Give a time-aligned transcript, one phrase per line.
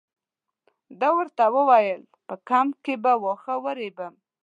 [0.99, 4.13] ده ورته وویل په کمپ کې به واښه ورېبم.